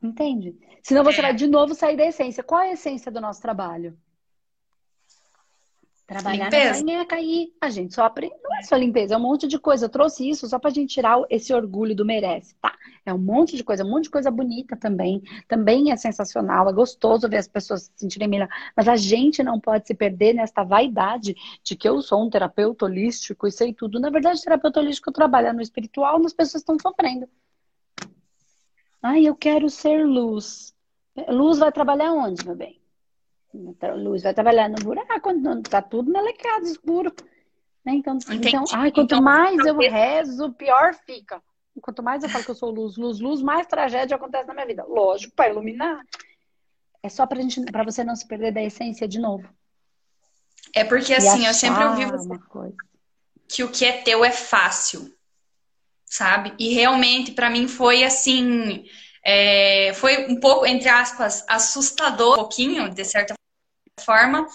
Entende? 0.05 0.55
Senão 0.83 1.03
você 1.03 1.23
vai 1.23 1.33
de 1.33 1.47
novo 1.47 1.75
sair 1.75 1.97
da 1.97 2.05
essência. 2.05 2.45
Qual 2.45 2.61
é 2.61 2.69
a 2.69 2.73
essência 2.75 3.11
do 3.11 3.23
nosso 3.23 3.41
trabalho? 3.41 3.97
Trabalhar 6.07 6.45
limpeza. 6.45 6.85
vai 6.85 7.07
cair. 7.07 7.55
A 7.59 7.71
gente 7.71 7.95
só 7.95 8.05
aprende. 8.05 8.35
Não 8.43 8.55
é 8.55 8.63
só 8.63 8.77
limpeza, 8.77 9.15
é 9.15 9.17
um 9.17 9.21
monte 9.21 9.49
de 9.49 9.59
coisa. 9.59 9.87
Eu 9.87 9.89
trouxe 9.89 10.29
isso 10.29 10.47
só 10.47 10.59
pra 10.59 10.69
gente 10.69 10.93
tirar 10.93 11.19
esse 11.31 11.55
orgulho 11.55 11.97
do 11.97 12.05
merece. 12.05 12.55
Tá. 12.57 12.77
É 13.07 13.15
um 13.15 13.19
monte 13.19 13.57
de 13.57 13.65
coisa, 13.65 13.83
um 13.83 13.89
monte 13.89 14.05
de 14.05 14.11
coisa 14.11 14.31
bonita 14.31 14.77
também. 14.77 15.23
Também 15.49 15.91
é 15.91 15.97
sensacional, 15.97 16.69
é 16.69 16.73
gostoso 16.75 17.27
ver 17.27 17.39
as 17.39 17.49
pessoas 17.49 17.85
se 17.85 17.93
sentirem 17.97 18.29
melhor. 18.29 18.49
Mas 18.77 18.87
a 18.87 18.97
gente 18.97 19.43
não 19.43 19.59
pode 19.59 19.87
se 19.87 19.95
perder 19.95 20.35
nesta 20.35 20.63
vaidade 20.63 21.35
de 21.63 21.75
que 21.75 21.89
eu 21.89 22.03
sou 22.03 22.23
um 22.23 22.29
terapeuta 22.29 22.85
holístico 22.85 23.47
e 23.47 23.51
sei 23.51 23.73
tudo. 23.73 23.99
Na 23.99 24.11
verdade, 24.11 24.43
terapeuta 24.43 24.81
holístico 24.81 25.11
trabalha 25.11 25.51
no 25.51 25.63
espiritual, 25.63 26.19
mas 26.19 26.27
as 26.27 26.33
pessoas 26.35 26.61
estão 26.61 26.77
sofrendo. 26.79 27.27
Ai, 29.05 29.29
eu 29.29 29.37
quero 29.37 29.69
ser 29.69 30.03
luz. 30.07 30.75
Luz 31.29 31.59
vai 31.59 31.71
trabalhar 31.71 32.11
onde, 32.11 32.43
meu 32.43 32.57
bem? 32.57 32.81
Luz 33.99 34.23
vai 34.23 34.33
trabalhar 34.33 34.67
no 34.67 34.77
buraco, 34.77 35.31
tá 35.69 35.83
tudo 35.83 36.11
melecado, 36.11 36.65
escuro. 36.65 37.15
Né? 37.85 37.97
Então, 37.97 38.19
então, 38.31 38.65
ai, 38.73 38.91
quanto 38.91 39.15
então, 39.15 39.23
mais 39.23 39.59
eu 39.67 39.77
rezo, 39.77 40.51
pior 40.55 40.95
fica. 40.95 41.43
Quanto 41.83 42.03
mais 42.03 42.23
eu 42.23 42.31
falo 42.31 42.45
que 42.45 42.51
eu 42.51 42.55
sou 42.55 42.71
luz, 42.71 42.97
luz, 42.97 43.21
luz, 43.21 43.43
mais 43.43 43.67
tragédia 43.67 44.17
acontece 44.17 44.49
na 44.49 44.55
minha 44.55 44.67
vida. 44.67 44.87
Lógico, 44.89 45.35
para 45.37 45.51
iluminar. 45.51 46.01
É 47.03 47.11
só 47.11 47.27
pra, 47.27 47.43
gente, 47.43 47.61
pra 47.71 47.85
você 47.85 48.03
não 48.03 48.17
se 48.17 48.27
perder 48.27 48.53
da 48.53 48.63
essência 48.63 49.07
de 49.07 49.19
novo. 49.19 49.47
É 50.75 50.83
porque, 50.83 51.13
assim, 51.13 51.45
eu 51.45 51.53
sempre 51.53 51.85
ouvi 51.85 52.07
você 52.07 52.39
que 53.47 53.63
o 53.63 53.71
que 53.71 53.85
é 53.85 54.03
teu 54.03 54.25
é 54.25 54.33
fácil, 54.33 55.14
sabe? 56.15 56.55
E 56.61 56.73
realmente, 56.73 57.33
para 57.33 57.51
mim, 57.51 57.67
foi 57.67 58.05
assim. 58.05 58.85
É, 59.25 59.93
foi 59.95 60.27
um 60.29 60.39
pouco, 60.39 60.65
entre 60.65 60.89
aspas, 60.89 61.45
assustador, 61.49 62.35
um 62.35 62.37
pouquinho, 62.37 62.89
de 62.89 63.05
certa 63.05 63.35
forma, 64.01 64.47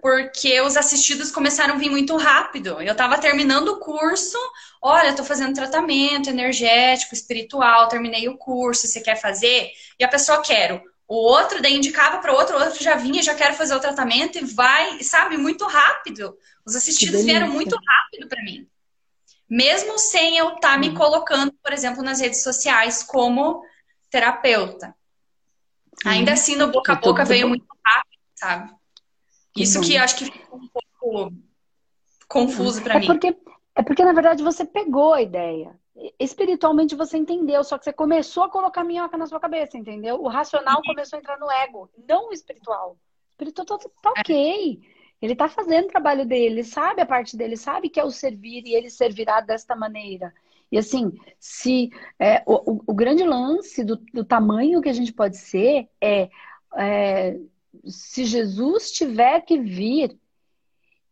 porque 0.00 0.60
os 0.60 0.76
assistidos 0.76 1.32
começaram 1.32 1.74
a 1.74 1.78
vir 1.78 1.90
muito 1.90 2.16
rápido. 2.16 2.80
Eu 2.80 2.92
estava 2.92 3.18
terminando 3.18 3.68
o 3.68 3.80
curso, 3.80 4.38
olha, 4.80 5.08
estou 5.08 5.24
fazendo 5.24 5.54
tratamento 5.54 6.30
energético, 6.30 7.14
espiritual, 7.14 7.88
terminei 7.88 8.28
o 8.28 8.36
curso, 8.36 8.86
você 8.86 9.00
quer 9.00 9.16
fazer? 9.16 9.70
E 9.98 10.04
a 10.04 10.08
pessoa 10.08 10.40
quer. 10.40 10.80
O 11.08 11.16
outro 11.16 11.60
daí 11.60 11.76
indicava 11.76 12.18
para 12.18 12.32
o 12.32 12.36
outro, 12.36 12.56
o 12.56 12.62
outro 12.62 12.82
já 12.82 12.94
vinha, 12.94 13.22
já 13.22 13.34
quero 13.34 13.54
fazer 13.54 13.74
o 13.74 13.80
tratamento 13.80 14.38
e 14.38 14.44
vai, 14.44 15.02
sabe, 15.02 15.36
muito 15.36 15.66
rápido. 15.66 16.36
Os 16.64 16.76
assistidos 16.76 17.24
vieram 17.24 17.48
muito 17.48 17.74
rápido 17.74 18.28
para 18.28 18.42
mim. 18.44 18.68
Mesmo 19.54 19.98
sem 19.98 20.38
eu 20.38 20.54
estar 20.54 20.60
tá 20.72 20.78
me 20.78 20.88
uhum. 20.88 20.94
colocando, 20.94 21.52
por 21.62 21.74
exemplo, 21.74 22.02
nas 22.02 22.20
redes 22.20 22.42
sociais 22.42 23.02
como 23.02 23.62
terapeuta. 24.10 24.96
Ainda 26.06 26.32
assim, 26.32 26.56
no 26.56 26.72
boca 26.72 26.94
a 26.94 26.96
boca 26.96 27.22
veio 27.22 27.50
muito 27.50 27.66
rápido 27.84 28.18
sabe? 28.34 28.72
Isso 29.54 29.78
que 29.82 29.98
acho 29.98 30.16
que 30.16 30.24
ficou 30.24 30.58
um 30.58 30.68
pouco 30.68 31.32
confuso 32.26 32.82
para 32.82 32.94
é 32.94 33.00
mim. 33.00 33.06
Porque, 33.06 33.36
é 33.74 33.82
porque, 33.82 34.02
na 34.02 34.14
verdade, 34.14 34.42
você 34.42 34.64
pegou 34.64 35.12
a 35.12 35.20
ideia. 35.20 35.78
Espiritualmente 36.18 36.96
você 36.96 37.18
entendeu, 37.18 37.62
só 37.62 37.76
que 37.76 37.84
você 37.84 37.92
começou 37.92 38.44
a 38.44 38.48
colocar 38.48 38.82
minhoca 38.82 39.18
na 39.18 39.26
sua 39.26 39.38
cabeça, 39.38 39.76
entendeu? 39.76 40.18
O 40.18 40.28
racional 40.28 40.76
uhum. 40.76 40.82
começou 40.86 41.18
a 41.18 41.20
entrar 41.20 41.38
no 41.38 41.50
ego, 41.50 41.90
não 42.08 42.30
o 42.30 42.32
espiritual. 42.32 42.92
O 42.92 43.30
espiritual 43.32 43.66
tá, 43.66 43.78
tá 44.02 44.10
ok. 44.18 44.80
Ele 45.22 45.36
tá 45.36 45.48
fazendo 45.48 45.84
o 45.84 45.88
trabalho 45.88 46.26
dele, 46.26 46.46
ele 46.46 46.64
sabe 46.64 47.00
a 47.00 47.06
parte 47.06 47.36
dele, 47.36 47.56
sabe 47.56 47.88
que 47.88 48.00
é 48.00 48.04
o 48.04 48.10
servir 48.10 48.64
e 48.66 48.74
ele 48.74 48.90
servirá 48.90 49.40
desta 49.40 49.76
maneira. 49.76 50.34
E 50.70 50.76
assim, 50.76 51.12
se 51.38 51.90
é, 52.18 52.42
o, 52.44 52.72
o, 52.72 52.82
o, 52.88 52.94
grande 52.94 53.22
lance 53.22 53.84
do, 53.84 53.96
do, 54.12 54.24
tamanho 54.24 54.80
que 54.80 54.88
a 54.88 54.92
gente 54.92 55.12
pode 55.12 55.36
ser 55.36 55.88
é, 56.00 56.28
é 56.76 57.38
se 57.86 58.24
Jesus 58.24 58.90
tiver 58.90 59.42
que 59.42 59.58
vir, 59.58 60.18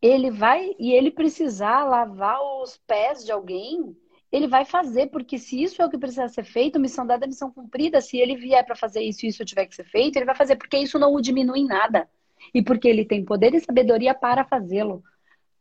ele 0.01 0.29
vai 0.29 0.75
e 0.77 0.91
ele 0.91 1.11
precisar 1.11 1.85
lavar 1.85 2.39
os 2.61 2.77
pés 2.85 3.23
de 3.23 3.31
alguém, 3.31 3.95
ele 4.31 4.47
vai 4.47 4.65
fazer, 4.65 5.07
porque 5.07 5.37
se 5.37 5.61
isso 5.61 5.81
é 5.81 5.85
o 5.85 5.89
que 5.89 5.97
precisa 5.97 6.27
ser 6.27 6.43
feito, 6.43 6.79
missão 6.79 7.05
dada, 7.05 7.27
missão 7.27 7.51
cumprida. 7.51 8.01
Se 8.01 8.17
ele 8.17 8.35
vier 8.35 8.65
para 8.65 8.75
fazer 8.75 9.01
isso 9.01 9.25
e 9.25 9.29
isso 9.29 9.45
tiver 9.45 9.67
que 9.67 9.75
ser 9.75 9.83
feito, 9.85 10.15
ele 10.15 10.25
vai 10.25 10.35
fazer, 10.35 10.55
porque 10.55 10.77
isso 10.77 10.97
não 10.97 11.13
o 11.13 11.21
diminui 11.21 11.59
em 11.59 11.67
nada. 11.67 12.09
E 12.53 12.63
porque 12.63 12.87
ele 12.87 13.05
tem 13.05 13.23
poder 13.25 13.53
e 13.53 13.59
sabedoria 13.59 14.13
para 14.15 14.45
fazê-lo. 14.45 15.03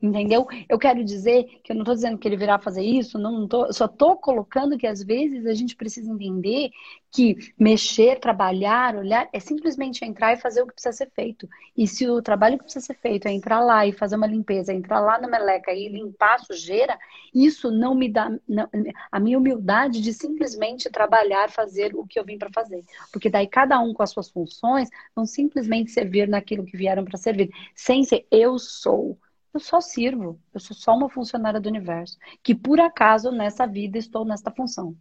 Entendeu? 0.02 0.46
Eu 0.66 0.78
quero 0.78 1.04
dizer 1.04 1.44
que 1.62 1.72
eu 1.72 1.76
não 1.76 1.82
estou 1.82 1.94
dizendo 1.94 2.16
que 2.16 2.26
ele 2.26 2.36
virá 2.36 2.58
fazer 2.58 2.82
isso, 2.82 3.18
não, 3.18 3.46
tô, 3.46 3.70
só 3.70 3.84
estou 3.84 4.16
colocando 4.16 4.78
que 4.78 4.86
às 4.86 5.02
vezes 5.02 5.44
a 5.44 5.52
gente 5.52 5.76
precisa 5.76 6.10
entender 6.10 6.70
que 7.12 7.36
mexer, 7.58 8.18
trabalhar, 8.18 8.96
olhar, 8.96 9.28
é 9.30 9.38
simplesmente 9.38 10.02
entrar 10.02 10.32
e 10.32 10.40
fazer 10.40 10.62
o 10.62 10.66
que 10.66 10.72
precisa 10.72 10.96
ser 10.96 11.10
feito. 11.10 11.46
E 11.76 11.86
se 11.86 12.08
o 12.08 12.22
trabalho 12.22 12.56
que 12.56 12.64
precisa 12.64 12.86
ser 12.86 12.94
feito 12.94 13.26
é 13.26 13.32
entrar 13.32 13.60
lá 13.60 13.86
e 13.86 13.92
fazer 13.92 14.16
uma 14.16 14.26
limpeza, 14.26 14.72
entrar 14.72 15.00
lá 15.00 15.20
na 15.20 15.28
meleca 15.28 15.70
e 15.72 15.88
limpar 15.88 16.36
a 16.36 16.38
sujeira, 16.38 16.98
isso 17.34 17.70
não 17.70 17.94
me 17.94 18.08
dá 18.08 18.30
não, 18.48 18.68
a 19.12 19.20
minha 19.20 19.36
humildade 19.36 20.00
de 20.00 20.14
simplesmente 20.14 20.88
trabalhar, 20.88 21.50
fazer 21.50 21.94
o 21.94 22.06
que 22.06 22.18
eu 22.18 22.24
vim 22.24 22.38
para 22.38 22.50
fazer. 22.50 22.82
Porque 23.12 23.28
daí 23.28 23.46
cada 23.46 23.78
um 23.80 23.92
com 23.92 24.02
as 24.02 24.10
suas 24.10 24.30
funções 24.30 24.88
vão 25.14 25.26
simplesmente 25.26 25.90
servir 25.90 26.26
naquilo 26.26 26.64
que 26.64 26.76
vieram 26.76 27.04
para 27.04 27.18
servir, 27.18 27.50
sem 27.74 28.02
ser 28.04 28.26
eu 28.30 28.58
sou. 28.58 29.18
Eu 29.52 29.60
só 29.60 29.80
sirvo, 29.80 30.40
eu 30.54 30.60
sou 30.60 30.76
só 30.76 30.94
uma 30.94 31.08
funcionária 31.08 31.60
do 31.60 31.68
universo, 31.68 32.16
que 32.42 32.54
por 32.54 32.80
acaso 32.80 33.32
nessa 33.32 33.66
vida 33.66 33.98
estou 33.98 34.24
nesta 34.24 34.50
função. 34.50 34.96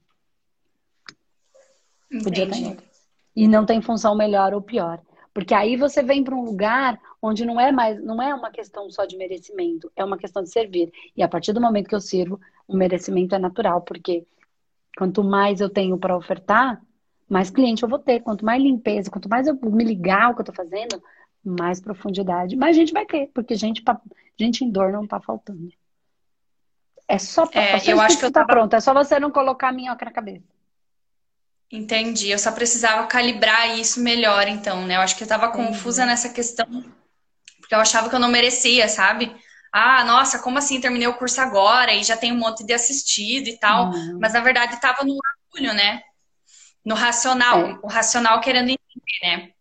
Podia 2.24 2.50
ter 2.50 2.78
E 3.36 3.48
não 3.48 3.66
tem 3.66 3.82
função 3.82 4.16
melhor 4.16 4.54
ou 4.54 4.62
pior. 4.62 5.00
Porque 5.34 5.54
aí 5.54 5.78
você 5.78 6.02
vem 6.02 6.24
para 6.24 6.36
um 6.36 6.44
lugar 6.44 7.00
onde 7.22 7.46
não 7.46 7.60
é 7.60 7.72
mais, 7.72 8.04
não 8.04 8.22
é 8.22 8.34
uma 8.34 8.50
questão 8.50 8.90
só 8.90 9.06
de 9.06 9.16
merecimento, 9.16 9.92
é 9.96 10.04
uma 10.04 10.18
questão 10.18 10.42
de 10.42 10.50
servir. 10.50 10.92
E 11.16 11.22
a 11.22 11.28
partir 11.28 11.54
do 11.54 11.62
momento 11.62 11.88
que 11.88 11.96
eu 11.96 12.02
sirvo, 12.02 12.40
o 12.68 12.76
merecimento 12.76 13.36
é 13.36 13.40
natural, 13.40 13.82
porque 13.82 14.26
quanto 14.98 15.24
mais 15.24 15.62
eu 15.62 15.70
tenho 15.70 15.98
para 15.98 16.18
ofertar, 16.18 16.82
mais 17.30 17.52
cliente 17.52 17.84
eu 17.84 17.90
vou 17.90 18.00
ter. 18.00 18.22
Quanto 18.22 18.44
mais 18.44 18.62
limpeza, 18.62 19.12
quanto 19.12 19.30
mais 19.30 19.48
eu 19.48 19.54
me 19.54 19.84
ligar 19.84 20.32
o 20.32 20.34
que 20.34 20.42
eu 20.42 20.44
estou 20.44 20.56
fazendo, 20.56 21.02
mais 21.44 21.80
profundidade. 21.80 22.56
Mas 22.56 22.76
a 22.76 22.80
gente 22.80 22.92
vai 22.92 23.06
ter, 23.06 23.30
porque 23.34 23.56
gente, 23.56 23.84
gente 24.40 24.64
em 24.64 24.72
dor 24.72 24.92
não 24.92 25.04
está 25.04 25.20
faltando. 25.20 25.70
É 27.08 27.18
só, 27.18 27.50
é, 27.54 27.74
é 27.74 27.80
só 27.80 27.92
eu 27.92 28.00
acho 28.00 28.20
que 28.20 28.26
eu 28.26 28.32
tá 28.32 28.42
tava... 28.42 28.54
pronto, 28.54 28.76
é 28.76 28.80
só 28.80 28.94
você 28.94 29.20
não 29.20 29.32
colocar 29.32 29.72
minhoca 29.72 30.06
na 30.06 30.12
cabeça. 30.12 30.46
Entendi. 31.72 32.30
Eu 32.30 32.40
só 32.40 32.52
precisava 32.52 33.06
calibrar 33.08 33.78
isso 33.78 34.02
melhor, 34.02 34.48
então, 34.48 34.86
né? 34.86 34.96
Eu 34.96 35.02
acho 35.02 35.16
que 35.16 35.24
eu 35.24 35.28
tava 35.28 35.52
confusa 35.52 36.06
nessa 36.06 36.30
questão, 36.30 36.66
porque 37.60 37.76
eu 37.76 37.80
achava 37.80 38.10
que 38.10 38.16
eu 38.16 38.20
não 38.20 38.30
merecia, 38.30 38.88
sabe? 38.88 39.36
Ah, 39.72 40.04
nossa, 40.04 40.40
como 40.40 40.58
assim 40.58 40.82
terminei 40.82 41.08
o 41.08 41.18
curso 41.18 41.40
agora 41.42 41.94
e 41.94 42.04
já 42.04 42.18
tem 42.18 42.32
um 42.32 42.40
monte 42.40 42.64
de 42.64 42.74
assistido 42.74 43.48
e 43.48 43.58
tal. 43.58 43.92
Uhum. 43.92 44.18
Mas 44.20 44.34
na 44.34 44.40
verdade 44.40 44.82
tava 44.82 45.04
no 45.04 45.16
orgulho, 45.52 45.74
né? 45.76 46.02
No 46.84 46.96
racional, 46.96 47.60
é. 47.60 47.80
o 47.84 47.88
racional 47.88 48.42
querendo 48.42 48.70
entender, 48.70 49.20
né? 49.22 49.52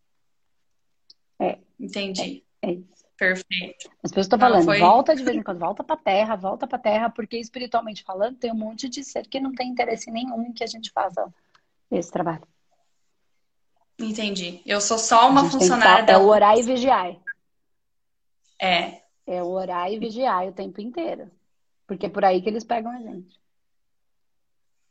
É. 1.40 1.58
Entendi. 1.78 2.44
É, 2.62 2.70
é 2.70 2.72
isso. 2.72 2.97
Perfeito. 3.18 3.90
As 4.00 4.12
pessoas 4.12 4.26
estão 4.26 4.38
falando, 4.38 4.64
foi... 4.64 4.78
volta 4.78 5.14
de 5.14 5.24
vez 5.24 5.36
em 5.36 5.42
quando, 5.42 5.58
volta 5.58 5.82
para 5.82 5.96
a 5.96 5.98
terra, 5.98 6.36
volta 6.36 6.68
para 6.68 6.78
a 6.78 6.80
terra, 6.80 7.10
porque 7.10 7.36
espiritualmente 7.36 8.04
falando, 8.04 8.36
tem 8.36 8.52
um 8.52 8.56
monte 8.56 8.88
de 8.88 9.02
ser 9.02 9.26
que 9.26 9.40
não 9.40 9.52
tem 9.52 9.68
interesse 9.68 10.08
nenhum 10.08 10.40
em 10.44 10.52
que 10.52 10.62
a 10.62 10.68
gente 10.68 10.92
faça 10.92 11.28
esse 11.90 12.12
trabalho. 12.12 12.46
Entendi. 13.98 14.62
Eu 14.64 14.80
sou 14.80 14.96
só 14.96 15.28
uma 15.28 15.50
funcionária 15.50 16.04
da. 16.04 16.12
É 16.12 16.16
o 16.16 16.28
orar 16.28 16.56
e 16.56 16.62
vigiar. 16.62 17.16
É. 18.60 19.02
É 19.26 19.42
o 19.42 19.48
orar 19.48 19.92
e 19.92 19.98
vigiar 19.98 20.46
o 20.46 20.52
tempo 20.52 20.80
inteiro. 20.80 21.28
Porque 21.88 22.06
é 22.06 22.08
por 22.08 22.24
aí 22.24 22.40
que 22.40 22.48
eles 22.48 22.62
pegam 22.62 22.92
a 22.92 23.00
gente. 23.00 23.36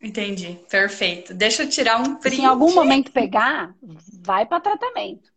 Entendi. 0.02 0.60
Perfeito. 0.70 1.34
Deixa 1.34 1.64
eu 1.64 1.70
tirar 1.70 2.02
um 2.02 2.16
print. 2.16 2.36
Se 2.36 2.42
em 2.42 2.46
algum 2.46 2.76
momento 2.76 3.10
pegar, 3.10 3.74
vai 4.22 4.46
para 4.46 4.60
tratamento. 4.60 5.32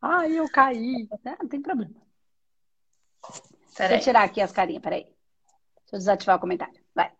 Ah, 0.00 0.28
eu 0.28 0.48
caí. 0.48 1.08
Não 1.40 1.48
tem 1.48 1.60
problema. 1.60 2.03
Pera 3.76 3.88
Deixa 3.88 3.94
eu 3.94 4.00
tirar 4.00 4.22
aqui 4.22 4.40
as 4.40 4.52
carinhas, 4.52 4.82
peraí. 4.82 5.02
Deixa 5.02 5.94
eu 5.94 5.98
desativar 5.98 6.36
o 6.36 6.40
comentário. 6.40 6.80
Vai. 6.94 7.10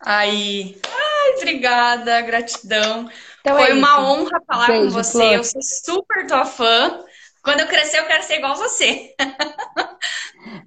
Aí. 0.00 0.80
Ai, 0.86 1.34
obrigada, 1.36 2.20
gratidão. 2.22 3.10
Então 3.40 3.56
Foi 3.56 3.70
é 3.70 3.74
uma 3.74 4.00
honra 4.00 4.40
falar 4.46 4.66
Beijo, 4.66 4.86
com 4.86 4.90
você. 4.90 5.12
Flor. 5.12 5.34
Eu 5.34 5.44
sou 5.44 5.62
super 5.62 6.26
tua 6.26 6.44
fã. 6.44 7.04
Quando 7.42 7.60
eu 7.60 7.68
crescer, 7.68 7.98
eu 7.98 8.06
quero 8.06 8.22
ser 8.22 8.38
igual 8.38 8.56
você. 8.56 9.14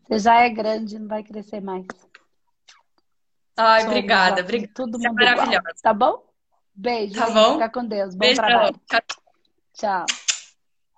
Você 0.08 0.20
já 0.20 0.41
é 0.41 0.50
grande, 0.50 0.98
não 0.98 1.08
vai 1.08 1.22
crescer 1.22 1.62
mais. 1.62 1.86
Ai, 3.56 3.84
obrigada, 3.84 4.41
obrigada. 4.41 4.72
Tudo 4.74 4.98
mundo 4.98 5.06
é 5.06 5.12
maravilhosa. 5.12 5.60
Igual, 5.60 5.74
tá 5.84 5.93
bom? 5.93 6.24
Beijo. 6.74 7.15
Tá 7.15 7.30
bom? 7.30 7.54
Fica 7.54 7.70
com 7.70 7.86
Deus. 7.86 8.13
Bom 8.13 8.20
Beijo 8.20 8.41
trabalho. 8.41 8.80
Tchau. 9.74 10.06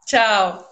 Tchau. 0.05 0.68